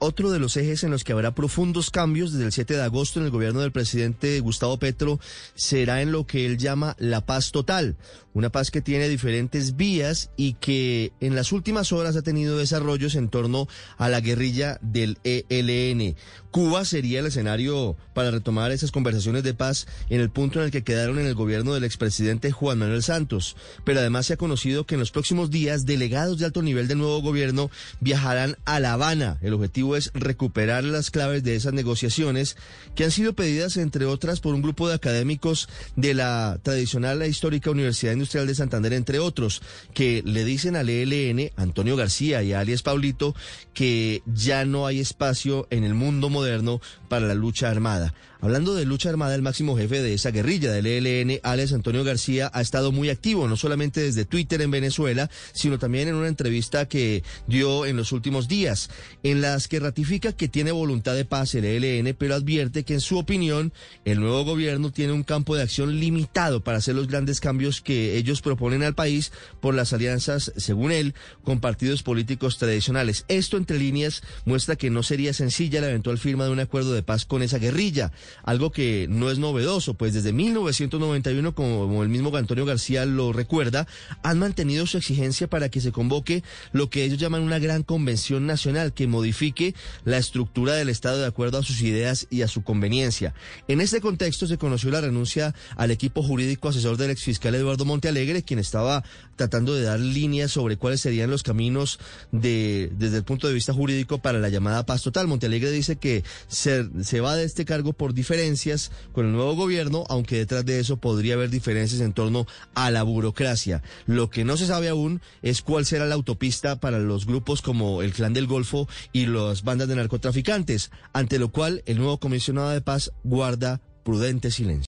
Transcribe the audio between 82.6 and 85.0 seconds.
García lo recuerda, han mantenido su